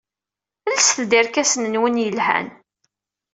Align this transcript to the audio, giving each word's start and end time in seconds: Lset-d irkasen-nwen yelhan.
Lset-d 0.75 1.11
irkasen-nwen 1.19 1.97
yelhan. 2.03 2.47